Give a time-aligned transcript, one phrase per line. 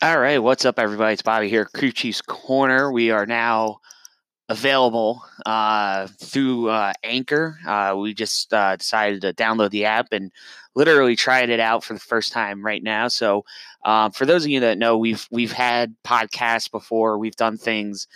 [0.00, 1.14] All right, what's up, everybody?
[1.14, 2.92] It's Bobby here, Crew Chiefs Corner.
[2.92, 3.80] We are now
[4.48, 7.58] available uh, through uh, Anchor.
[7.66, 10.30] Uh, we just uh, decided to download the app and
[10.76, 13.08] literally tried it out for the first time right now.
[13.08, 13.44] So,
[13.84, 17.18] um, for those of you that know, we've we've had podcasts before.
[17.18, 18.06] We've done things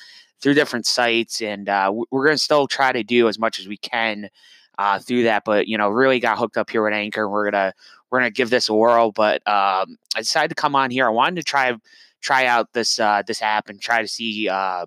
[0.40, 3.66] through different sites, and uh, we're going to still try to do as much as
[3.66, 4.30] we can
[4.78, 5.44] uh, through that.
[5.44, 7.28] But you know, really got hooked up here with Anchor.
[7.28, 7.72] We're gonna
[8.10, 9.12] we're gonna give this a whirl.
[9.12, 11.06] But um, I decided to come on here.
[11.06, 11.74] I wanted to try
[12.20, 14.86] try out this uh, this app and try to see uh,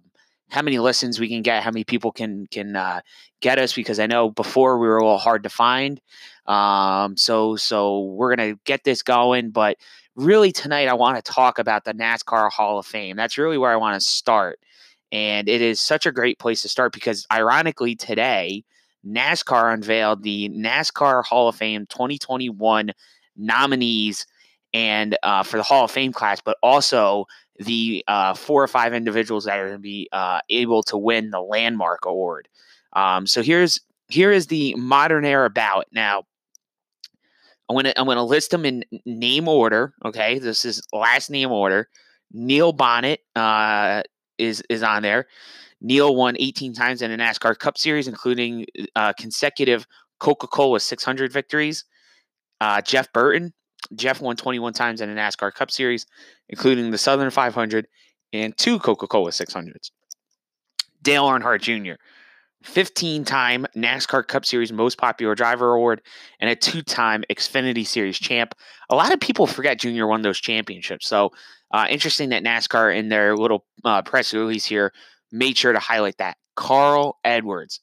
[0.50, 3.02] how many listens we can get, how many people can can uh,
[3.42, 6.02] get us because I know before we were a little hard to find.
[6.48, 9.78] Um, so so we're gonna get this going, but
[10.16, 13.16] really tonight I want to talk about the NASCAR Hall of Fame.
[13.18, 14.60] That's really where I want to start.
[15.12, 18.64] And it is such a great place to start because ironically today
[19.06, 22.92] NASCAR unveiled the NASCAR Hall of Fame 2021
[23.38, 24.26] nominees
[24.74, 27.26] and uh, for the Hall of Fame class, but also
[27.60, 31.30] the uh, four or five individuals that are going to be uh, able to win
[31.30, 32.48] the landmark award.
[32.94, 35.88] Um, so here's here is the modern era ballot.
[35.92, 36.24] Now,
[37.70, 39.94] I'm gonna I'm gonna list them in name order.
[40.04, 41.90] Okay, this is last name order.
[42.32, 44.04] Neil Bonnett uh,
[44.38, 45.28] is is on there.
[45.86, 49.86] Neil won 18 times in a NASCAR Cup Series, including uh, consecutive
[50.20, 51.86] Coca Cola 600 victories.
[52.60, 53.54] Uh, Jeff Burton.
[53.94, 56.08] Jeff won 21 times in a NASCAR Cup Series,
[56.50, 57.88] including the Southern 500
[58.34, 59.92] and two Coca Cola 600s.
[61.04, 62.02] Dale Earnhardt Jr.,
[62.64, 66.02] 15 time NASCAR Cup Series Most Popular Driver Award,
[66.40, 68.56] and a two time Xfinity Series champ.
[68.90, 70.08] A lot of people forget Jr.
[70.08, 71.08] won those championships.
[71.08, 71.32] So,
[71.70, 74.92] uh, interesting that NASCAR, in their little uh, press release here,
[75.36, 76.38] made sure to highlight that.
[76.56, 77.82] Carl Edwards.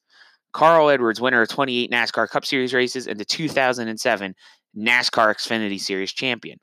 [0.52, 4.34] Carl Edwards, winner of 28 NASCAR Cup Series races and the 2007
[4.76, 6.58] NASCAR Xfinity Series champion.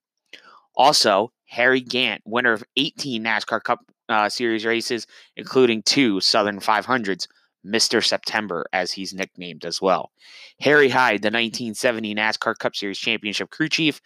[0.75, 7.27] Also, Harry Gant, winner of 18 NASCAR Cup uh, Series races, including two Southern 500s,
[7.65, 8.03] Mr.
[8.03, 10.11] September, as he's nicknamed as well.
[10.61, 14.01] Harry Hyde, the 1970 NASCAR Cup Series Championship crew chief,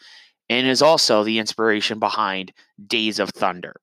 [0.49, 2.53] and is also the inspiration behind
[2.85, 3.75] Days of Thunder.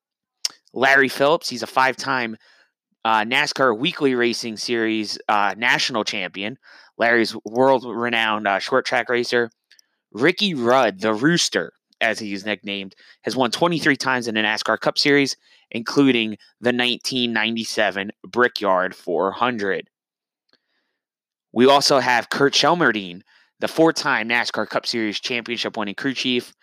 [0.72, 2.36] Larry Phillips, he's a five time
[3.04, 6.58] uh, NASCAR Weekly Racing Series uh, national champion.
[6.98, 9.50] Larry's world renowned uh, short track racer.
[10.12, 14.98] Ricky Rudd, the Rooster, as he's nicknamed, has won 23 times in the NASCAR Cup
[14.98, 15.36] Series,
[15.70, 16.30] including
[16.60, 19.88] the 1997 Brickyard 400.
[21.52, 23.22] We also have Kirk Shelmerdine,
[23.60, 26.54] the four time NASCAR Cup Series championship winning crew chief,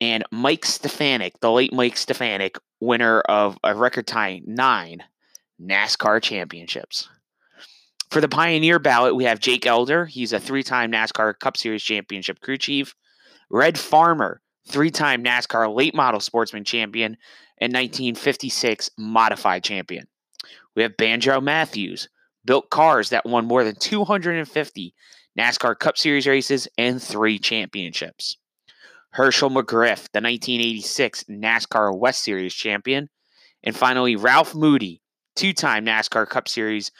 [0.00, 5.02] and Mike Stefanik, the late Mike Stefanik, winner of a record tying nine
[5.60, 7.08] NASCAR championships.
[8.10, 10.06] For the Pioneer ballot, we have Jake Elder.
[10.06, 12.94] He's a three time NASCAR Cup Series championship crew chief.
[13.50, 17.16] Red Farmer, three time NASCAR late model sportsman champion
[17.58, 20.06] and 1956 modified champion.
[20.74, 22.08] We have Banjo Matthews,
[22.44, 24.94] built cars that won more than 250
[25.38, 28.36] NASCAR Cup Series races and three championships.
[29.16, 33.08] Hershel McGriff, the 1986 NASCAR West Series champion.
[33.62, 35.02] And finally, Ralph Moody,
[35.36, 36.90] two time NASCAR Cup Series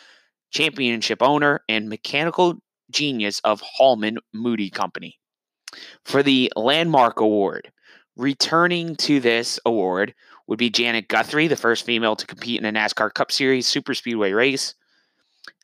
[0.51, 2.61] championship owner and mechanical
[2.91, 5.19] genius of Holman Moody Company.
[6.05, 7.71] For the Landmark Award,
[8.17, 10.15] returning to this award
[10.47, 13.95] would be Janet Guthrie, the first female to compete in a NASCAR Cup Series Super
[13.95, 14.75] Speedway race.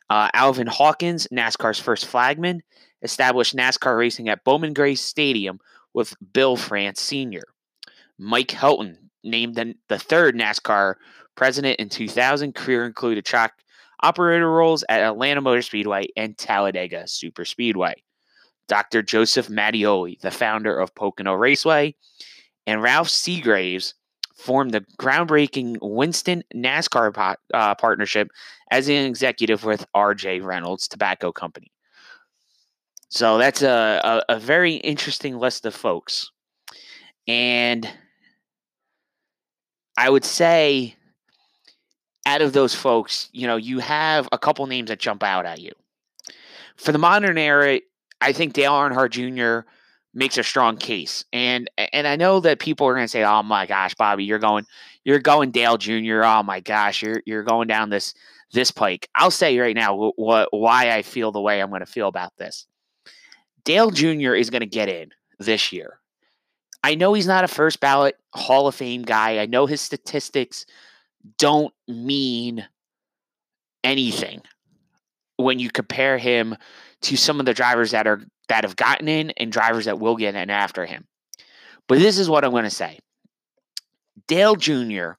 [0.09, 2.61] Uh, Alvin Hawkins, NASCAR's first flagman,
[3.01, 5.59] established NASCAR racing at Bowman Gray Stadium
[5.93, 7.43] with Bill France Sr.
[8.17, 10.95] Mike Helton, named the, the third NASCAR
[11.37, 12.53] president in 2000.
[12.53, 13.53] Career included track
[14.03, 17.95] operator roles at Atlanta Motor Speedway and Talladega Super Speedway.
[18.67, 19.01] Dr.
[19.01, 21.95] Joseph Mattioli, the founder of Pocono Raceway,
[22.65, 23.93] and Ralph Seagraves
[24.35, 28.29] formed the groundbreaking Winston NASCAR uh, partnership
[28.69, 31.71] as an executive with RJ Reynolds Tobacco Company.
[33.09, 36.29] So that's a, a, a very interesting list of folks.
[37.25, 37.89] And
[39.97, 40.95] I would say
[42.27, 45.61] out of those folks, you know, you have a couple names that jump out at
[45.61, 45.71] you.
[46.75, 47.79] For the modern era,
[48.19, 49.67] I think Dale Earnhardt Jr.
[50.13, 53.43] makes a strong case, and and I know that people are going to say, "Oh
[53.43, 54.65] my gosh, Bobby, you're going,
[55.05, 56.23] you're going Dale Jr.
[56.23, 58.13] Oh my gosh, you're you're going down this
[58.51, 61.85] this pike." I'll say right now what why I feel the way I'm going to
[61.85, 62.67] feel about this.
[63.63, 64.33] Dale Jr.
[64.33, 65.99] is going to get in this year.
[66.83, 69.39] I know he's not a first ballot Hall of Fame guy.
[69.39, 70.65] I know his statistics
[71.37, 72.67] don't mean
[73.83, 74.41] anything
[75.37, 76.55] when you compare him
[77.01, 80.15] to some of the drivers that are that have gotten in and drivers that will
[80.15, 81.05] get in after him.
[81.87, 82.99] But this is what I'm going to say.
[84.27, 85.11] Dale Jr.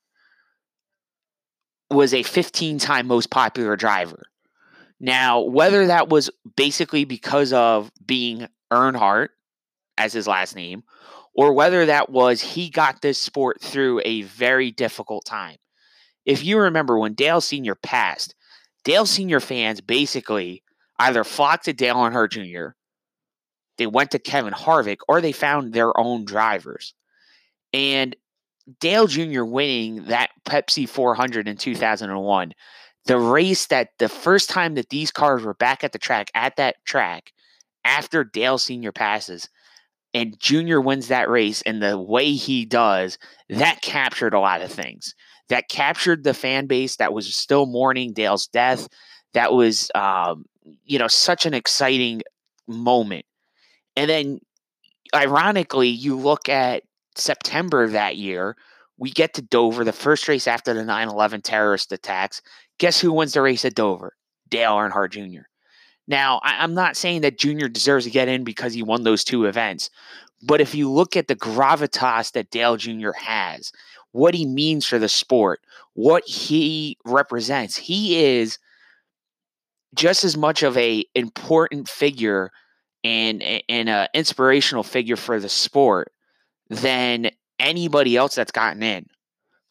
[1.90, 4.25] was a 15 time most popular driver.
[5.00, 9.28] Now, whether that was basically because of being Earnhardt
[9.96, 10.82] as his last name,
[11.34, 15.56] or whether that was he got this sport through a very difficult time.
[16.28, 17.75] If you remember when Dale Sr.
[17.75, 18.34] passed,
[18.84, 19.40] Dale Sr.
[19.40, 20.62] fans basically
[20.98, 22.75] either flocked to Dale Earnhardt Jr.,
[23.78, 26.92] they went to Kevin Harvick, or they found their own drivers.
[27.72, 28.14] And
[28.78, 29.44] Dale Jr.
[29.44, 32.52] winning that Pepsi 400 in 2001
[33.06, 36.56] the race that the first time that these cars were back at the track, at
[36.56, 37.32] that track,
[37.82, 38.92] after Dale Sr.
[38.92, 39.48] passes,
[40.12, 43.16] and Junior wins that race, and the way he does,
[43.48, 45.14] that captured a lot of things.
[45.48, 48.88] That captured the fan base that was still mourning Dale's death.
[49.32, 50.44] That was, um,
[50.84, 52.22] you know, such an exciting
[52.66, 53.24] moment.
[53.96, 54.40] And then,
[55.14, 56.82] ironically, you look at
[57.16, 58.56] September of that year,
[58.98, 62.42] we get to Dover, the first race after the 9 11 terrorist attacks.
[62.78, 64.14] Guess who wins the race at Dover?
[64.48, 65.46] Dale Earnhardt Jr.
[66.06, 69.24] Now, I, am not saying that Junior deserves to get in because he won those
[69.24, 69.90] two events,
[70.42, 73.12] but if you look at the gravitas that Dale Jr.
[73.12, 73.72] has,
[74.12, 75.60] what he means for the sport,
[75.94, 78.58] what he represents, he is
[79.94, 82.50] just as much of a important figure
[83.05, 86.12] and and an inspirational figure for the sport
[86.69, 89.06] than anybody else that's gotten in.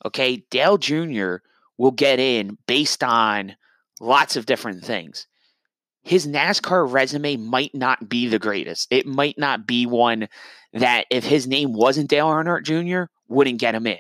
[0.06, 1.38] Okay, Dale Jr
[1.78, 3.56] will get in based on
[4.00, 5.28] lots of different things.
[6.04, 8.88] His NASCAR resume might not be the greatest.
[8.92, 10.30] It might not be one
[10.74, 14.00] that, if his name wasn't Dale Earnhardt Jr., wouldn't get him in.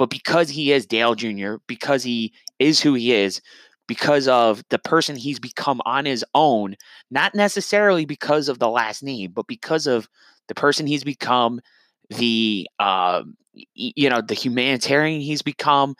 [0.00, 3.42] But because he is Dale Jr., because he is who he is,
[3.86, 6.74] because of the person he's become on his own,
[7.10, 10.08] not necessarily because of the last name, but because of
[10.48, 11.60] the person he's become,
[12.08, 13.24] the uh,
[13.74, 15.94] you know the humanitarian he's become,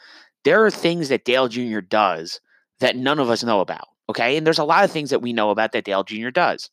[0.45, 1.81] there are things that Dale Jr.
[1.81, 2.41] does
[2.79, 3.87] that none of us know about.
[4.09, 4.39] Okay.
[4.39, 6.31] And there's a lot of things that we know about that Dale Jr.
[6.31, 6.71] does.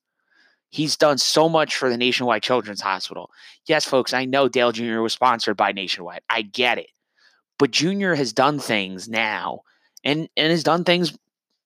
[0.70, 3.30] He's done so much for the Nationwide Children's Hospital.
[3.68, 5.02] Yes, folks, I know Dale Jr.
[5.02, 6.22] was sponsored by Nationwide.
[6.30, 6.88] I get it.
[7.60, 8.14] But Jr.
[8.14, 9.62] has done things now
[10.04, 11.18] and, and has done things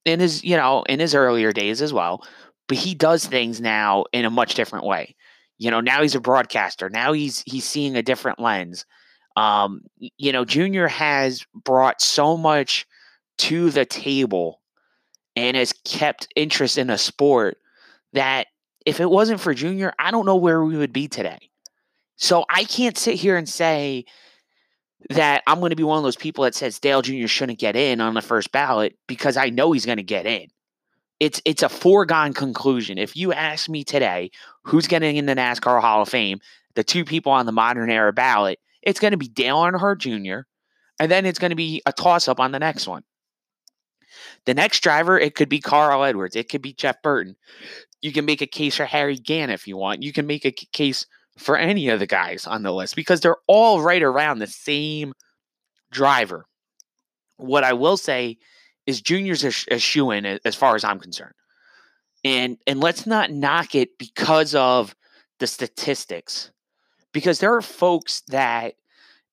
[0.05, 2.25] in his, you know, in his earlier days as well.
[2.67, 5.15] But he does things now in a much different way.
[5.57, 6.89] You know, now he's a broadcaster.
[6.89, 8.85] Now he's he's seeing a different lens.
[9.35, 9.81] Um,
[10.17, 12.87] you know, Junior has brought so much
[13.39, 14.61] to the table
[15.35, 17.57] and has kept interest in a sport
[18.13, 18.47] that
[18.85, 21.49] if it wasn't for Junior, I don't know where we would be today.
[22.17, 24.05] So I can't sit here and say
[25.09, 27.27] that I'm going to be one of those people that says Dale Jr.
[27.27, 30.47] shouldn't get in on the first ballot because I know he's going to get in.
[31.19, 32.97] It's it's a foregone conclusion.
[32.97, 34.31] If you ask me today
[34.63, 36.39] who's getting in the NASCAR Hall of Fame,
[36.75, 40.47] the two people on the modern era ballot, it's going to be Dale Earnhardt Jr.,
[40.99, 43.03] and then it's going to be a toss up on the next one.
[44.45, 47.35] The next driver, it could be Carl Edwards, it could be Jeff Burton.
[48.01, 50.01] You can make a case for Harry Gant if you want.
[50.01, 51.05] You can make a case
[51.41, 55.13] for any of the guys on the list because they're all right around the same
[55.91, 56.45] driver.
[57.37, 58.37] What I will say
[58.85, 61.33] is Junior's a, a shoe in as far as I'm concerned.
[62.23, 64.95] And and let's not knock it because of
[65.39, 66.51] the statistics
[67.13, 68.75] because there are folks that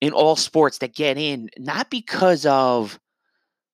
[0.01, 2.99] in all sports that get in not because of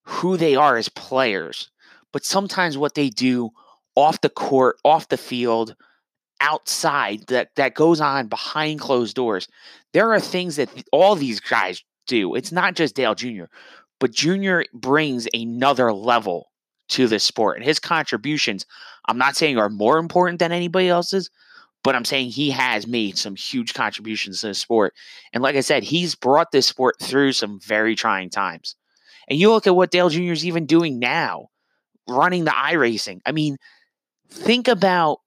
[0.02, 1.70] who they are as players,
[2.12, 3.50] but sometimes what they do
[3.94, 5.76] off the court, off the field,
[6.44, 9.48] outside that that goes on behind closed doors.
[9.92, 12.34] There are things that all these guys do.
[12.34, 13.44] It's not just Dale Jr.,
[13.98, 14.60] but Jr.
[14.74, 16.50] brings another level
[16.90, 17.56] to this sport.
[17.56, 18.66] And his contributions,
[19.08, 21.30] I'm not saying are more important than anybody else's,
[21.82, 24.94] but I'm saying he has made some huge contributions to the sport.
[25.32, 28.76] And like I said, he's brought this sport through some very trying times.
[29.28, 30.32] And you look at what Dale Jr.
[30.32, 31.48] is even doing now,
[32.06, 33.20] running the iRacing.
[33.24, 33.56] I mean,
[34.28, 35.20] think about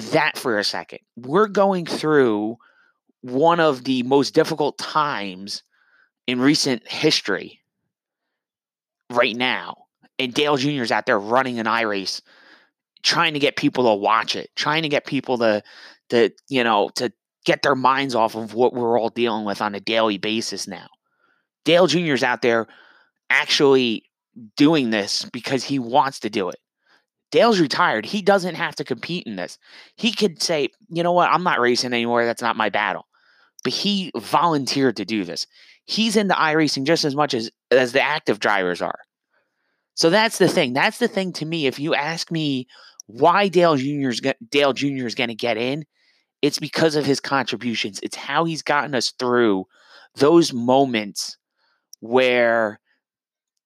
[0.00, 1.00] that for a second.
[1.16, 2.58] We're going through
[3.22, 5.62] one of the most difficult times
[6.26, 7.60] in recent history
[9.10, 9.86] right now.
[10.18, 10.82] And Dale Jr.
[10.82, 12.22] is out there running an iRace,
[13.02, 15.62] trying to get people to watch it, trying to get people to
[16.08, 17.12] to you know to
[17.44, 20.88] get their minds off of what we're all dealing with on a daily basis now.
[21.64, 22.14] Dale Jr.
[22.14, 22.66] is out there
[23.28, 24.04] actually
[24.56, 26.58] doing this because he wants to do it.
[27.36, 28.06] Dale's retired.
[28.06, 29.58] He doesn't have to compete in this.
[29.94, 32.24] He could say, you know what, I'm not racing anymore.
[32.24, 33.06] That's not my battle.
[33.62, 35.46] But he volunteered to do this.
[35.84, 39.00] He's into iRacing just as much as, as the active drivers are.
[39.96, 40.72] So that's the thing.
[40.72, 41.66] That's the thing to me.
[41.66, 42.68] If you ask me
[43.06, 45.04] why Dale Junior Jr.'s Dale Jr.
[45.04, 45.84] is going to get in,
[46.40, 48.00] it's because of his contributions.
[48.02, 49.66] It's how he's gotten us through
[50.14, 51.36] those moments
[52.00, 52.80] where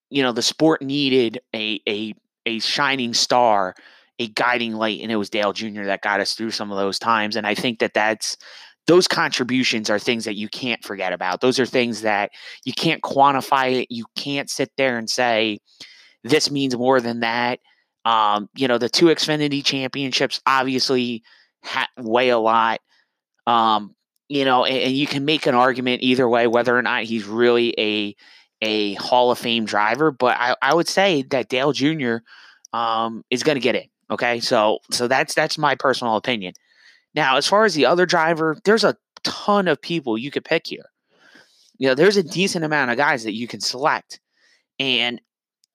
[0.08, 2.14] you know the sport needed a a
[2.50, 3.74] a shining star,
[4.18, 5.84] a guiding light, and it was Dale Jr.
[5.84, 7.36] that got us through some of those times.
[7.36, 8.36] And I think that that's
[8.86, 11.40] those contributions are things that you can't forget about.
[11.40, 12.30] Those are things that
[12.64, 13.86] you can't quantify it.
[13.90, 15.60] You can't sit there and say
[16.24, 17.60] this means more than that.
[18.04, 21.22] Um, you know, the two Xfinity championships obviously
[21.62, 22.80] ha- weigh a lot.
[23.46, 23.94] Um,
[24.28, 27.26] you know, and, and, you can make an argument either way whether or not he's
[27.26, 28.14] really a
[28.62, 30.10] a Hall of Fame driver.
[30.10, 32.16] But I, I would say that Dale Jr.
[32.72, 33.88] Um, is going to get in.
[34.10, 36.54] Okay, so so that's that's my personal opinion.
[37.14, 40.66] Now, as far as the other driver, there's a ton of people you could pick
[40.66, 40.90] here.
[41.78, 44.20] You know, there's a decent amount of guys that you can select,
[44.78, 45.20] and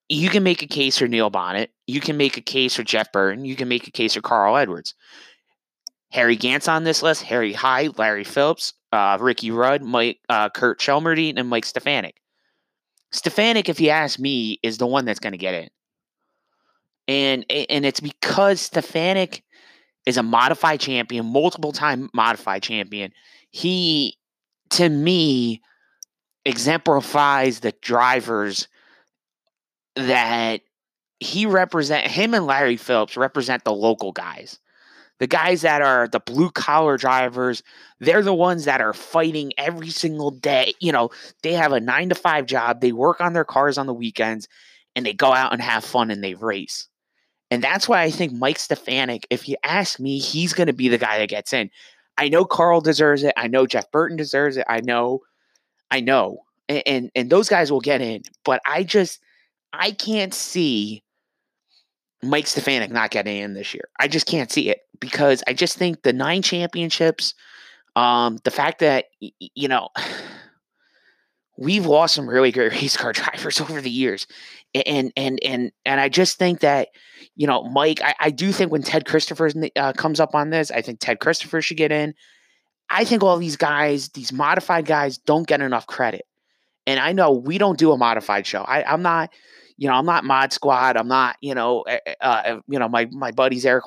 [0.09, 1.69] you can make a case for Neil Bonnett.
[1.87, 3.45] You can make a case for Jeff Burton.
[3.45, 4.93] You can make a case for Carl Edwards.
[6.11, 7.23] Harry Gant's on this list.
[7.23, 12.21] Harry Hyde, Larry Phillips, uh, Ricky Rudd, Mike, uh, Kirk Shelmerdine, and Mike Stefanik.
[13.11, 15.71] Stefanik, if you ask me, is the one that's going to get it.
[17.07, 19.43] and and it's because Stefanik
[20.05, 23.11] is a modified champion, multiple time modified champion.
[23.51, 24.17] He,
[24.71, 25.61] to me,
[26.45, 28.67] exemplifies the drivers
[29.95, 30.61] that
[31.19, 34.59] he represent him and Larry Phillips represent the local guys.
[35.19, 37.63] The guys that are the blue collar drivers,
[37.99, 40.73] they're the ones that are fighting every single day.
[40.81, 41.09] You know,
[41.41, 44.47] they have a 9 to 5 job, they work on their cars on the weekends
[44.95, 46.87] and they go out and have fun and they race.
[47.51, 50.89] And that's why I think Mike Stefanik, if you ask me, he's going to be
[50.89, 51.69] the guy that gets in.
[52.17, 53.33] I know Carl deserves it.
[53.37, 54.65] I know Jeff Burton deserves it.
[54.67, 55.21] I know,
[55.91, 58.23] I know, and and, and those guys will get in.
[58.43, 59.19] But I just
[59.73, 61.03] I can't see
[62.23, 63.89] Mike Stefanik not getting in this year.
[63.99, 67.33] I just can't see it because I just think the nine championships,
[67.95, 69.89] um, the fact that you know
[71.57, 74.27] we've lost some really great race car drivers over the years,
[74.73, 76.89] and and and and I just think that
[77.35, 80.71] you know Mike, I, I do think when Ted Christopher uh, comes up on this,
[80.71, 82.13] I think Ted Christopher should get in.
[82.89, 86.25] I think all these guys, these modified guys, don't get enough credit.
[86.85, 88.61] And I know we don't do a modified show.
[88.61, 89.31] I, I'm not
[89.77, 90.95] you know, I'm not Mod Squad.
[90.97, 93.85] I'm not, you know, eh, eh, uh, uh, you know, my my buddies Eric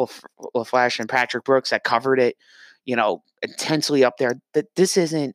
[0.55, 2.37] LaFlash and Patrick Brooks that covered it,
[2.85, 4.41] you know, intensely up there.
[4.55, 5.35] That this isn't,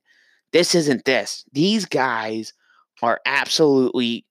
[0.51, 1.43] this isn't this.
[1.51, 2.53] These guys
[3.01, 4.25] are absolutely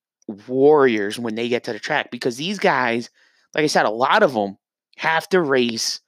[0.46, 3.10] warriors when they get to the track because these guys,
[3.54, 4.56] like I said, a lot of them
[4.96, 6.00] have to race,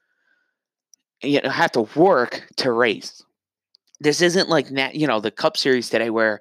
[1.23, 3.23] you know, have to work to race
[4.04, 6.38] this isn't like you know the cup series today where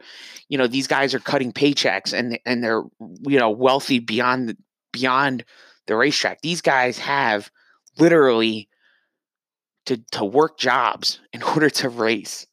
[0.50, 2.84] you know these guys are cutting paychecks and and they're
[3.22, 4.56] you know wealthy beyond
[4.92, 5.44] beyond
[5.88, 6.42] the racetrack.
[6.42, 7.50] These guys have
[7.98, 8.70] literally
[9.86, 12.46] to to work jobs in order to race.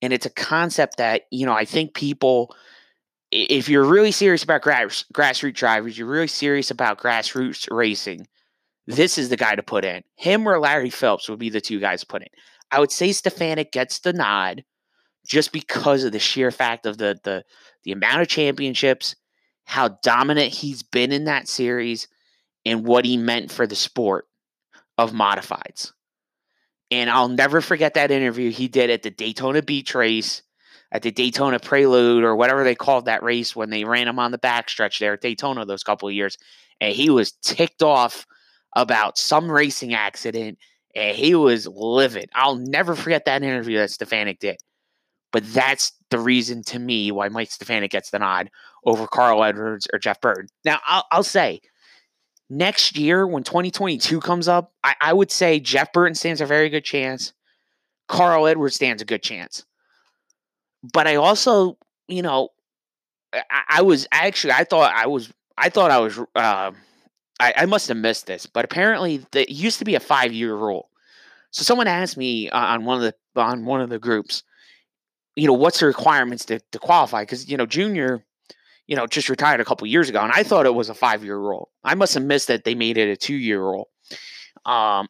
[0.00, 2.54] And it's a concept that you know i think people
[3.34, 8.26] if you're really serious about grass, grassroots drivers you're really serious about grassroots racing
[8.86, 10.02] this is the guy to put in.
[10.16, 12.28] Him or Larry Phillips would be the two guys to put in
[12.72, 14.64] I would say Stefanik gets the nod
[15.26, 17.44] just because of the sheer fact of the the
[17.84, 19.14] the amount of championships,
[19.64, 22.08] how dominant he's been in that series,
[22.64, 24.26] and what he meant for the sport
[24.98, 25.92] of modifieds.
[26.90, 30.42] And I'll never forget that interview he did at the Daytona Beach race,
[30.92, 34.30] at the Daytona Prelude, or whatever they called that race when they ran him on
[34.30, 36.36] the backstretch there at Daytona those couple of years.
[36.80, 38.26] And he was ticked off
[38.76, 40.58] about some racing accident
[40.94, 42.30] and he was livid.
[42.34, 44.58] I'll never forget that interview that Stefanik did.
[45.32, 48.50] But that's the reason to me why Mike Stefanik gets the nod
[48.84, 50.48] over Carl Edwards or Jeff Bird.
[50.64, 51.62] Now, I'll, I'll say
[52.50, 56.68] next year when 2022 comes up, I, I, would say Jeff Burton stands a very
[56.68, 57.32] good chance.
[58.08, 59.64] Carl Edwards stands a good chance.
[60.92, 62.50] But I also, you know,
[63.32, 66.72] I, I was actually I thought I was I thought I was uh,
[67.42, 70.54] I, I must have missed this, but apparently it used to be a five year
[70.54, 70.88] rule.
[71.50, 74.44] So someone asked me uh, on one of the on one of the groups,
[75.34, 77.22] you know, what's the requirements to, to qualify?
[77.22, 78.24] Because you know, junior,
[78.86, 81.24] you know, just retired a couple years ago, and I thought it was a five
[81.24, 81.70] year rule.
[81.82, 83.88] I must have missed that they made it a two year rule.
[84.64, 85.08] Um,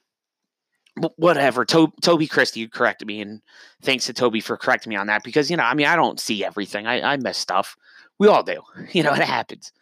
[1.16, 1.64] whatever.
[1.66, 3.42] To- Toby Christie corrected me, and
[3.82, 6.18] thanks to Toby for correcting me on that because you know, I mean, I don't
[6.18, 6.86] see everything.
[6.86, 7.76] I, I miss stuff.
[8.18, 8.62] We all do.
[8.92, 9.72] You know, it happens.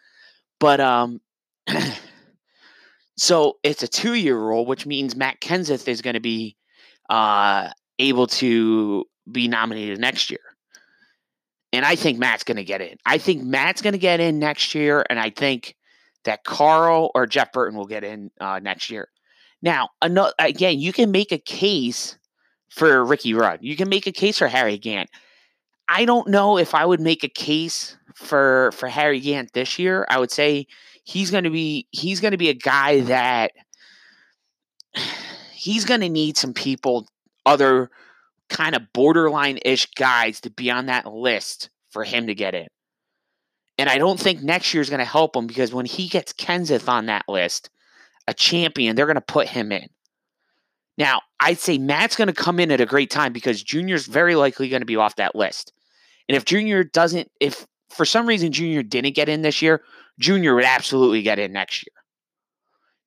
[0.59, 1.21] But um,
[3.21, 6.57] So it's a two year rule, which means Matt Kenseth is going to be
[7.07, 10.39] uh, able to be nominated next year.
[11.71, 12.97] And I think Matt's going to get in.
[13.05, 15.05] I think Matt's going to get in next year.
[15.07, 15.75] And I think
[16.23, 19.07] that Carl or Jeff Burton will get in uh, next year.
[19.61, 22.17] Now, another, again, you can make a case
[22.69, 23.59] for Ricky Rudd.
[23.61, 25.11] You can make a case for Harry Gant.
[25.87, 30.05] I don't know if I would make a case for for Harry Gant this year.
[30.09, 30.67] I would say
[31.03, 33.51] he's going to be he's going to be a guy that
[35.53, 37.07] he's going to need some people
[37.45, 37.89] other
[38.49, 42.67] kind of borderline-ish guys to be on that list for him to get in.
[43.77, 46.33] And I don't think next year is going to help him because when he gets
[46.33, 47.69] Kenseth on that list,
[48.27, 49.87] a champion, they're going to put him in.
[50.97, 54.35] Now, I'd say Matt's going to come in at a great time because Junior's very
[54.35, 55.73] likely going to be off that list.
[56.29, 59.83] And if Junior doesn't, if for some reason Junior didn't get in this year,
[60.19, 62.01] Junior would absolutely get in next year.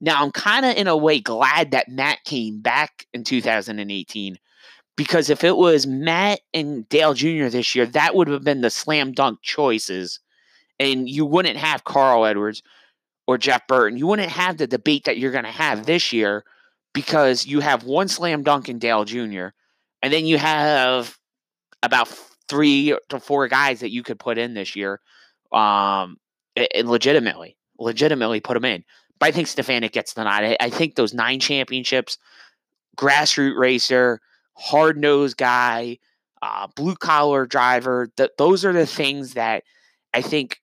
[0.01, 4.37] Now, I'm kind of in a way glad that Matt came back in 2018
[4.97, 7.47] because if it was Matt and Dale Jr.
[7.49, 10.21] this year, that would have been the slam dunk choices.
[10.79, 12.63] And you wouldn't have Carl Edwards
[13.27, 13.99] or Jeff Burton.
[13.99, 16.45] You wouldn't have the debate that you're going to have this year
[16.93, 19.49] because you have one slam dunk in Dale Jr.
[20.03, 21.19] and then you have
[21.83, 22.09] about
[22.55, 25.01] three to four guys that you could put in this year,
[25.53, 26.17] um,
[26.57, 28.85] and legitimately, legitimately put them in.
[29.19, 30.45] But I think Stefanik gets the nod.
[30.45, 32.19] I, I think those nine championships,
[32.97, 34.21] grassroots racer,
[34.57, 35.99] hard nosed guy,
[36.43, 38.09] uh, blue collar driver.
[38.17, 39.65] Th- those are the things that
[40.13, 40.61] I think,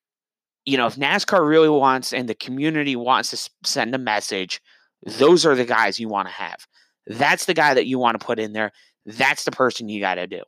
[0.63, 4.61] you know, if NASCAR really wants and the community wants to send a message,
[5.05, 6.67] those are the guys you want to have.
[7.07, 8.71] That's the guy that you want to put in there.
[9.05, 10.43] That's the person you got to do.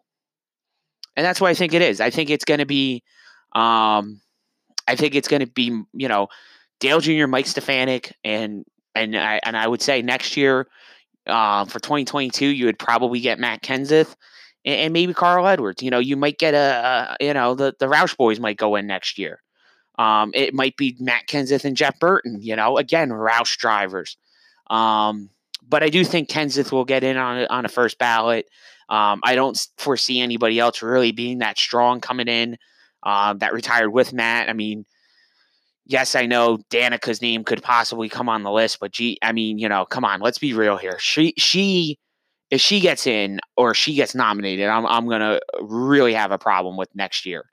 [1.15, 2.01] And that's what I think it is.
[2.01, 3.03] I think it's going to be,
[3.53, 4.22] um,
[4.88, 6.27] I think it's going to be, you know,
[6.79, 8.65] Dale Jr., Mike Stefanik, and
[8.96, 10.67] and I and I would say next year,
[11.27, 14.15] uh, for 2022, you would probably get Matt Kenseth
[14.65, 15.82] and, and maybe Carl Edwards.
[15.82, 18.75] You know, you might get a, a, you know the the Roush boys might go
[18.75, 19.41] in next year.
[19.98, 22.39] Um, it might be Matt Kenseth and Jeff Burton.
[22.41, 24.17] You know, again Roush drivers.
[24.70, 25.29] Um,
[25.67, 28.48] but I do think Kenseth will get in on on a first ballot.
[28.89, 32.58] Um, I don't foresee anybody else really being that strong coming in
[33.04, 34.49] uh, that retired with Matt.
[34.49, 34.86] I mean,
[35.86, 39.58] yes, I know Danica's name could possibly come on the list, but gee, I mean,
[39.58, 40.97] you know, come on, let's be real here.
[40.99, 41.99] She she
[42.52, 46.78] if she gets in or she gets nominated, I'm I'm gonna really have a problem
[46.78, 47.45] with next year's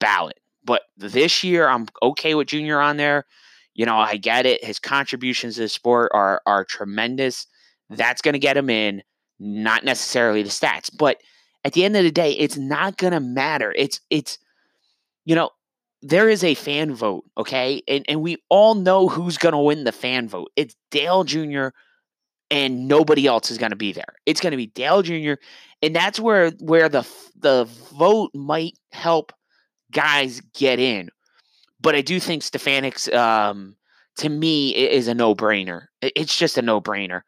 [0.00, 0.38] ballot.
[0.64, 3.26] But this year, I'm okay with Junior on there.
[3.74, 4.64] You know, I get it.
[4.64, 7.46] His contributions to the sport are are tremendous.
[7.90, 9.02] That's going to get him in,
[9.38, 10.90] not necessarily the stats.
[10.96, 11.20] But
[11.64, 13.74] at the end of the day, it's not going to matter.
[13.76, 14.38] It's it's
[15.24, 15.50] you know,
[16.02, 17.82] there is a fan vote, okay?
[17.88, 20.52] And and we all know who's going to win the fan vote.
[20.54, 21.68] It's Dale Jr.
[22.50, 24.14] and nobody else is going to be there.
[24.26, 25.34] It's going to be Dale Jr.
[25.82, 27.06] and that's where where the
[27.36, 29.32] the vote might help
[29.90, 31.08] guys get in
[31.84, 33.76] but I do think Stefanik's, um,
[34.16, 35.88] to me, is a no brainer.
[36.00, 37.20] It's just a no brainer.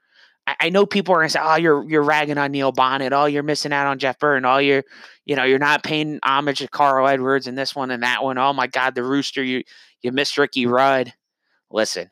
[0.46, 3.12] I, I, know people are gonna say, "Oh, you're you're ragging on Neil Bonnett.
[3.12, 4.46] Oh, you're missing out on Jeff Burton.
[4.46, 4.84] Oh, you're,
[5.26, 8.38] you know, you're not paying homage to Carl Edwards and this one and that one.
[8.38, 9.62] Oh my God, the Rooster, you
[10.00, 11.12] you missed Ricky Rudd."
[11.70, 12.08] Listen,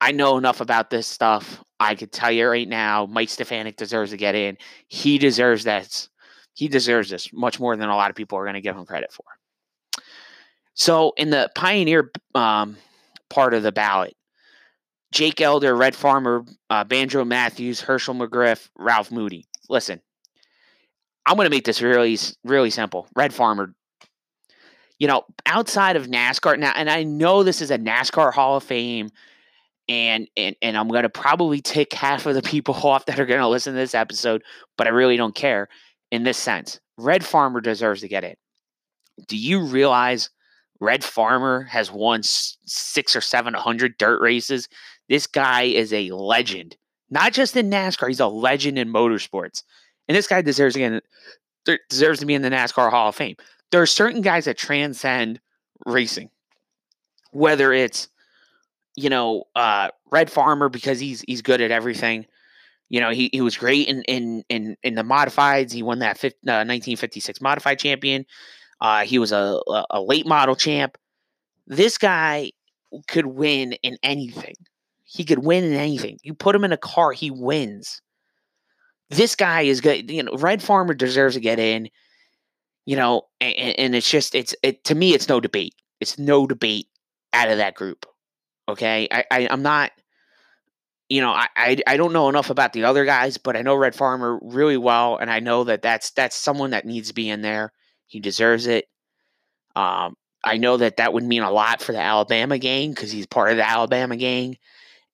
[0.00, 1.62] I know enough about this stuff.
[1.80, 4.56] I could tell you right now, Mike Stefanik deserves to get in.
[4.88, 6.08] He deserves that.
[6.54, 8.86] He deserves this much more than a lot of people are going to give him
[8.86, 9.24] credit for.
[10.74, 12.76] So in the Pioneer um,
[13.28, 14.16] part of the ballot,
[15.12, 19.44] Jake Elder, Red Farmer, uh, Banjo Matthews, Hershel McGriff, Ralph Moody.
[19.68, 20.00] Listen,
[21.26, 23.06] I'm going to make this really, really simple.
[23.14, 23.74] Red Farmer,
[24.98, 28.64] you know, outside of NASCAR now, and I know this is a NASCAR Hall of
[28.64, 29.10] Fame,
[29.88, 33.26] and and and I'm going to probably take half of the people off that are
[33.26, 34.42] going to listen to this episode,
[34.78, 35.68] but I really don't care.
[36.10, 38.38] In this sense, Red Farmer deserves to get it.
[39.28, 40.30] Do you realize?
[40.82, 44.68] Red Farmer has won six or seven hundred dirt races.
[45.08, 46.76] This guy is a legend,
[47.08, 48.08] not just in NASCAR.
[48.08, 49.62] He's a legend in motorsports,
[50.08, 51.00] and this guy deserves again
[51.88, 53.36] deserves to be in the NASCAR Hall of Fame.
[53.70, 55.38] There are certain guys that transcend
[55.86, 56.30] racing,
[57.30, 58.08] whether it's
[58.96, 62.26] you know uh, Red Farmer because he's he's good at everything.
[62.88, 65.70] You know, he, he was great in in in in the modifieds.
[65.70, 68.26] He won that 50, uh, 1956 modified champion.
[68.82, 70.98] Uh, he was a, a late model champ.
[71.68, 72.50] This guy
[73.06, 74.56] could win in anything.
[75.04, 76.18] He could win in anything.
[76.24, 78.02] You put him in a car, he wins.
[79.08, 80.10] This guy is good.
[80.10, 81.88] You know, Red Farmer deserves to get in.
[82.84, 85.76] You know, and, and it's just it's it to me it's no debate.
[86.00, 86.88] It's no debate
[87.32, 88.04] out of that group.
[88.68, 89.92] Okay, I, I I'm not
[91.08, 93.76] you know, I, I, I don't know enough about the other guys, but I know
[93.76, 97.28] Red Farmer really well, and I know that that's that's someone that needs to be
[97.28, 97.72] in there.
[98.12, 98.88] He deserves it.
[99.74, 103.26] Um, I know that that would mean a lot for the Alabama gang because he's
[103.26, 104.58] part of the Alabama gang.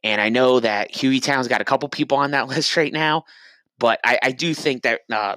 [0.03, 3.25] And I know that Hueytown's got a couple people on that list right now.
[3.79, 5.37] But I, I do think that uh,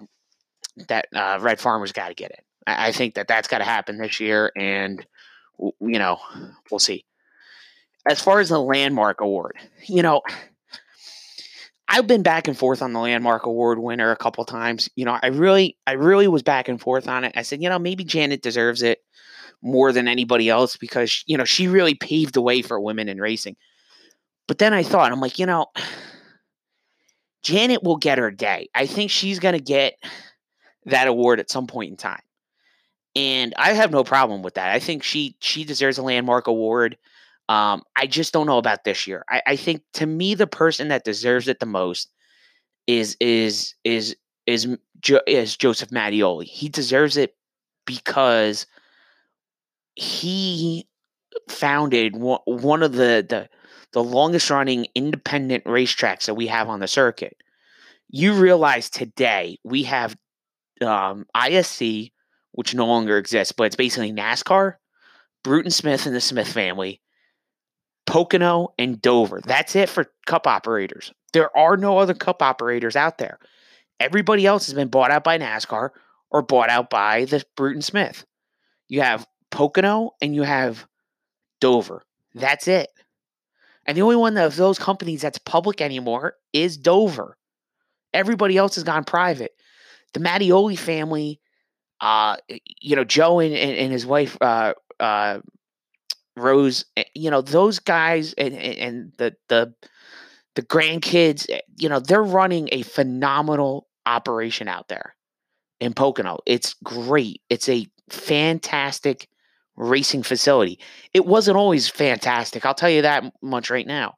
[0.88, 2.44] that uh, Red Farmer's got to get it.
[2.66, 5.06] I, I think that that's got to happen this year, and
[5.60, 6.18] you know,
[6.72, 7.06] we'll see.
[8.10, 10.24] As far as the landmark award, you know,
[11.94, 14.90] I've been back and forth on the landmark award winner a couple times.
[14.96, 17.34] You know, I really, I really was back and forth on it.
[17.36, 19.00] I said, you know, maybe Janet deserves it
[19.62, 23.20] more than anybody else because you know she really paved the way for women in
[23.20, 23.58] racing.
[24.48, 25.68] But then I thought, I'm like, you know,
[27.44, 28.70] Janet will get her day.
[28.74, 29.96] I think she's going to get
[30.86, 32.22] that award at some point in time.
[33.16, 34.72] And I have no problem with that.
[34.72, 36.98] I think she she deserves a landmark award.
[37.52, 39.26] Um, I just don't know about this year.
[39.28, 42.10] I, I think to me the person that deserves it the most
[42.88, 44.16] is is is
[44.48, 44.78] is
[45.28, 46.46] is Joseph Mattioli.
[46.46, 47.36] He deserves it
[47.86, 48.68] because
[49.96, 50.88] he
[51.50, 53.50] founded one of the the
[53.92, 57.36] the longest running independent racetracks that we have on the circuit.
[58.08, 60.16] You realize today we have
[60.80, 62.14] um, ISC,
[62.54, 64.76] which no longer exists, but it's basically NASCAR,
[65.44, 67.02] Bruton Smith and the Smith family,
[68.12, 69.40] Pocono, and Dover.
[69.40, 71.14] That's it for cup operators.
[71.32, 73.40] There are no other cup operators out there.
[74.02, 75.92] Everybody else has been bought out by NASCAR
[76.30, 78.26] or bought out by the Bruton Smith.
[78.90, 80.86] You have Pocono and you have
[81.62, 82.04] Dover.
[82.36, 82.90] That's it.
[83.86, 87.38] And the only one of those companies that's public anymore is Dover.
[88.14, 89.54] Everybody else has gone private.
[90.14, 91.40] The Mattioli family,
[92.02, 92.36] uh,
[92.82, 95.40] you know, Joe and, and, and his wife, uh, uh,
[96.38, 99.74] Rose, eh, you know, those guys and, and the, the,
[100.56, 105.16] the grandkids, eh, you know, they're running a phenomenal operation out there
[105.80, 106.40] in Pocono.
[106.46, 107.42] It's great.
[107.50, 109.28] It's a fantastic
[109.76, 110.80] racing facility.
[111.14, 112.66] It wasn't always fantastic.
[112.66, 114.16] I'll tell you that much right now.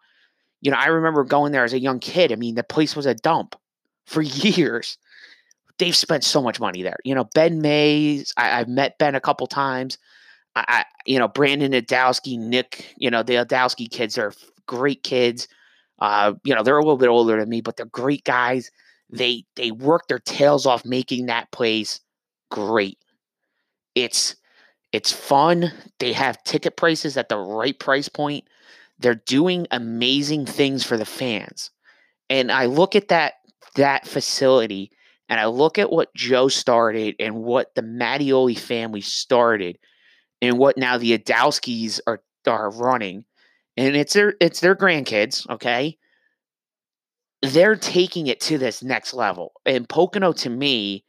[0.62, 2.32] You know, I remember going there as a young kid.
[2.32, 3.56] I mean, the place was a dump
[4.06, 4.98] for years.
[5.80, 6.98] They've spent so much money there.
[7.04, 9.98] You know, Ben Mays, I, have met Ben a couple times.
[10.56, 14.34] I, you know, Brandon Igdalsky, Nick, you know, the Igdalsky kids are
[14.68, 15.48] great kids.
[16.00, 18.70] Uh, you know, they're a little bit older than me, but they're great guys.
[19.10, 22.02] They they work their tails off making that place
[22.50, 22.98] great.
[23.96, 24.36] It's
[24.92, 25.72] it's fun.
[26.00, 28.48] They have ticket prices at the right price point.
[29.00, 31.72] They're doing amazing things for the fans.
[32.30, 33.34] And I look at that
[33.76, 34.92] that facility
[35.30, 39.80] and I look at what Joe started and what the Mattioli family started
[40.44, 43.26] and what now the Igdalskys are are running.
[43.78, 45.98] And it's their it's their grandkids, okay?
[47.42, 49.54] They're taking it to this next level.
[49.66, 51.04] And Pocono to me,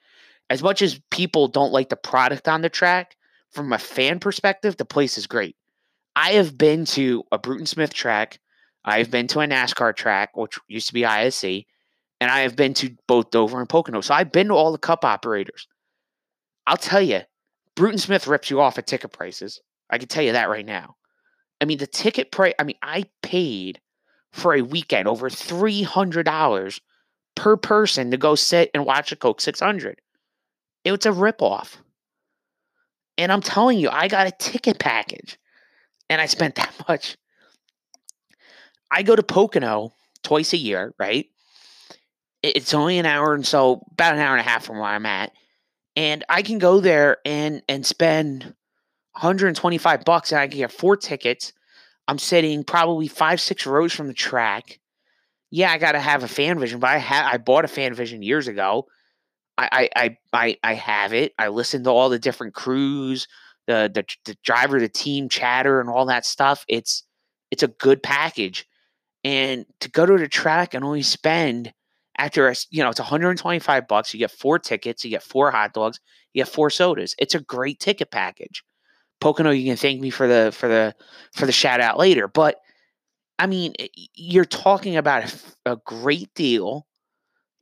[0.50, 3.16] as much as people don't like the product on the track,
[3.50, 5.56] from a fan perspective, the place is great.
[6.16, 8.40] I have been to a Bruton Smith track.
[8.84, 11.64] I've been to a NASCAR track, which used to be ISC,
[12.20, 14.00] and I have been to both Dover and Pocono.
[14.00, 15.66] So I've been to all the cup operators.
[16.66, 17.22] I'll tell you,
[17.76, 19.60] Bruton Smith rips you off at ticket prices.
[19.90, 20.96] I can tell you that right now.
[21.60, 23.80] I mean, the ticket price, I mean, I paid
[24.32, 26.80] for a weekend over $300
[27.34, 30.00] per person to go sit and watch a Coke 600.
[30.84, 31.76] It was a ripoff.
[33.16, 35.38] And I'm telling you, I got a ticket package
[36.08, 37.16] and I spent that much.
[38.90, 41.26] I go to Pocono twice a year, right?
[42.42, 45.06] It's only an hour and so about an hour and a half from where I'm
[45.06, 45.32] at.
[45.96, 48.42] And I can go there and and spend
[49.12, 51.52] 125 bucks and I can get four tickets.
[52.08, 54.80] I'm sitting probably five, six rows from the track.
[55.50, 58.22] Yeah, I gotta have a fan vision, but I had I bought a fan vision
[58.22, 58.86] years ago
[59.56, 61.32] I, I I I have it.
[61.38, 63.28] I listen to all the different crews,
[63.66, 66.64] the, the the driver, the team chatter, and all that stuff.
[66.68, 67.04] It's
[67.50, 68.66] it's a good package,
[69.22, 71.72] and to go to the track and only spend
[72.18, 74.12] after a, you know it's 125 bucks.
[74.14, 76.00] You get four tickets, you get four hot dogs,
[76.32, 77.14] you get four sodas.
[77.18, 78.64] It's a great ticket package.
[79.20, 80.94] Pocono, you can thank me for the for the
[81.32, 82.60] for the shout out later, but
[83.38, 83.74] I mean,
[84.14, 85.24] you're talking about
[85.66, 86.86] a, a great deal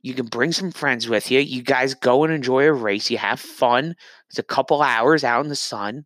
[0.03, 1.39] you can bring some friends with you.
[1.39, 3.09] You guys go and enjoy a race.
[3.09, 3.95] You have fun.
[4.29, 6.05] It's a couple hours out in the sun.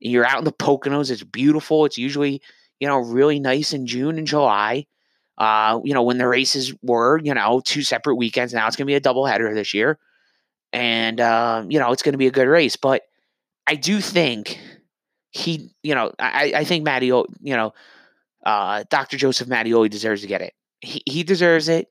[0.00, 1.12] You're out in the Poconos.
[1.12, 1.84] It's beautiful.
[1.84, 2.42] It's usually,
[2.80, 4.86] you know, really nice in June and July.
[5.38, 8.54] Uh, you know, when the races were, you know, two separate weekends.
[8.54, 9.98] Now it's going to be a doubleheader this year.
[10.72, 12.76] And, uh, you know, it's going to be a good race.
[12.76, 13.02] But
[13.66, 14.58] I do think
[15.30, 17.74] he, you know, I, I think Mattio, you know,
[18.44, 19.16] uh, Dr.
[19.16, 20.54] Joseph Mattioli deserves to get it.
[20.80, 21.88] He, he deserves it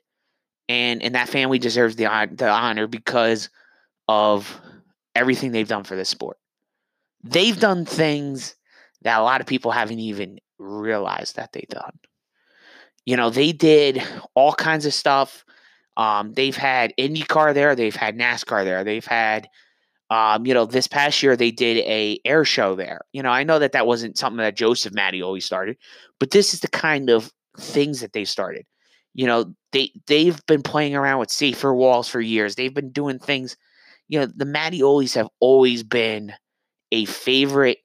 [0.68, 3.50] and and that family deserves the the honor because
[4.08, 4.60] of
[5.14, 6.38] everything they've done for this sport.
[7.24, 8.56] They've done things
[9.02, 12.00] that a lot of people haven't even realized that they've done.
[13.06, 14.02] You know, they did
[14.34, 15.46] all kinds of stuff.
[15.98, 19.48] Um, they've had IndyCar there, they've had NASCAR there, they've had,
[20.10, 23.02] um, you know, this past year they did a air show there.
[23.14, 25.78] You know, I know that that wasn't something that Joseph Mattioli started,
[26.20, 28.66] but this is the kind of things that they started.
[29.14, 32.56] You know, they they've been playing around with safer walls for years.
[32.56, 33.56] They've been doing things.
[34.10, 36.34] You know, the Mattiolis have always been
[36.92, 37.78] a favorite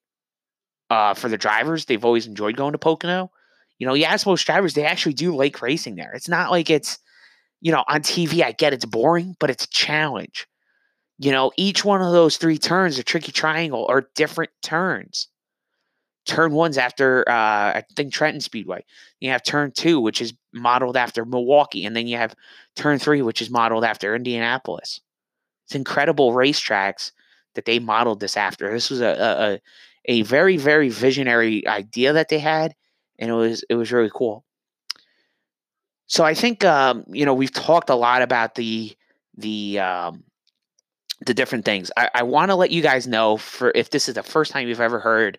[0.90, 1.84] uh, for the drivers.
[1.84, 3.30] They've always enjoyed going to Pocono.
[3.80, 6.12] You know, you ask most drivers, they actually do like racing there.
[6.12, 6.98] It's not like it's,
[7.62, 10.46] you know, on TV, I get it's boring, but it's a challenge.
[11.18, 15.28] You know, each one of those three turns, a tricky triangle, are different turns.
[16.26, 18.84] Turn one's after, uh, I think, Trenton Speedway.
[19.18, 21.86] You have turn two, which is modeled after Milwaukee.
[21.86, 22.34] And then you have
[22.76, 25.00] turn three, which is modeled after Indianapolis.
[25.64, 27.12] It's incredible racetracks
[27.54, 28.70] that they modeled this after.
[28.70, 29.60] This was a,
[30.06, 32.74] a, a very very visionary idea that they had,
[33.20, 34.44] and it was it was really cool.
[36.06, 38.96] So I think um, you know we've talked a lot about the
[39.36, 40.24] the um,
[41.24, 41.92] the different things.
[41.96, 44.66] I, I want to let you guys know for if this is the first time
[44.66, 45.38] you've ever heard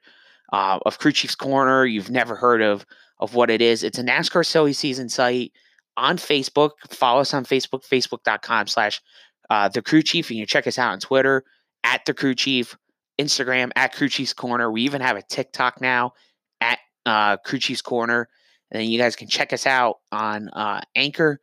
[0.54, 2.86] uh, of Crew Chief's Corner, you've never heard of
[3.20, 3.84] of what it is.
[3.84, 5.52] It's a NASCAR silly season site
[5.98, 6.72] on Facebook.
[6.90, 9.02] Follow us on Facebook, facebook.com slash
[9.50, 10.30] uh, the crew chief.
[10.30, 11.44] And you check us out on Twitter
[11.84, 12.78] at the crew chief.
[13.20, 14.72] Instagram at Crew Chiefs Corner.
[14.72, 16.14] We even have a TikTok now
[16.60, 18.28] at uh, Crew Chiefs Corner.
[18.72, 21.40] And then you guys can check us out on uh, Anchor.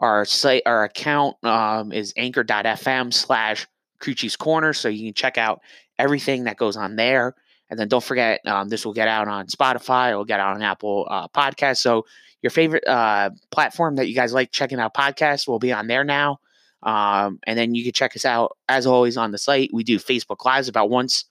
[0.00, 3.66] Our site, our account um, is anchor.fm slash
[3.98, 4.72] Crew Chiefs Corner.
[4.72, 5.60] So you can check out
[5.98, 7.34] everything that goes on there.
[7.68, 10.12] And then don't forget, um, this will get out on Spotify.
[10.12, 11.78] It will get out on Apple uh, Podcasts.
[11.78, 12.04] So
[12.42, 16.04] your favorite uh, platform that you guys like checking out podcasts will be on there
[16.04, 16.40] now.
[16.82, 19.70] Um, and then you can check us out as always on the site.
[19.72, 21.26] We do Facebook Lives about once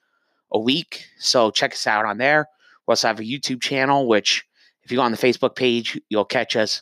[0.52, 1.06] a week.
[1.18, 2.48] So check us out on there.
[2.90, 4.44] We also have a YouTube channel, which
[4.82, 6.82] if you go on the Facebook page, you'll catch us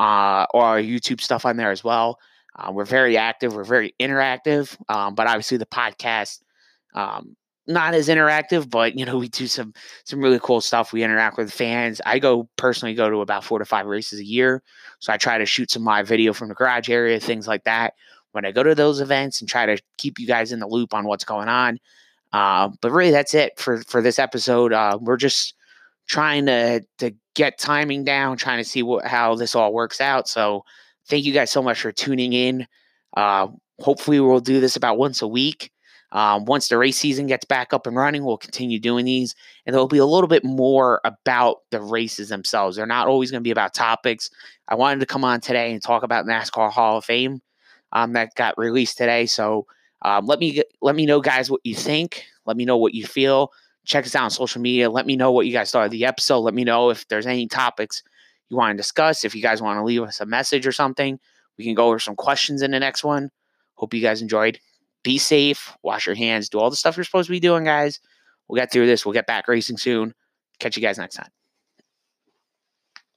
[0.00, 2.18] uh, or our YouTube stuff on there as well.
[2.56, 3.54] Uh, we're very active.
[3.54, 4.76] We're very interactive.
[4.88, 6.40] Um, but obviously the podcast,
[6.96, 7.36] um,
[7.68, 9.72] not as interactive, but you know we do some
[10.04, 10.92] some really cool stuff.
[10.92, 12.00] We interact with fans.
[12.04, 14.60] I go personally go to about four to five races a year,
[14.98, 17.94] so I try to shoot some live video from the garage area, things like that.
[18.32, 20.94] When I go to those events and try to keep you guys in the loop
[20.94, 21.78] on what's going on.
[22.34, 24.72] Uh, but really, that's it for for this episode.
[24.72, 25.54] Uh, we're just
[26.08, 30.26] trying to to get timing down, trying to see what how this all works out.
[30.26, 30.64] So
[31.06, 32.66] thank you guys so much for tuning in.
[33.16, 33.46] Uh,
[33.78, 35.70] hopefully, we'll do this about once a week.
[36.10, 39.72] Um, once the race season gets back up and running, we'll continue doing these, and
[39.72, 42.76] there'll be a little bit more about the races themselves.
[42.76, 44.28] They're not always going to be about topics.
[44.66, 47.42] I wanted to come on today and talk about NASCAR Hall of Fame
[47.92, 49.26] um, that got released today.
[49.26, 49.66] So
[50.04, 52.24] um, let me let me know, guys, what you think.
[52.46, 53.52] Let me know what you feel.
[53.86, 54.90] Check us out on social media.
[54.90, 56.40] Let me know what you guys thought of the episode.
[56.40, 58.02] Let me know if there's any topics
[58.48, 59.24] you want to discuss.
[59.24, 61.18] If you guys want to leave us a message or something,
[61.58, 63.30] we can go over some questions in the next one.
[63.74, 64.58] Hope you guys enjoyed
[65.02, 68.00] be safe, wash your hands, do all the stuff you're supposed to be doing, guys.
[68.48, 69.04] We'll get through this.
[69.04, 70.14] We'll get back racing soon.
[70.58, 71.43] Catch you guys next time.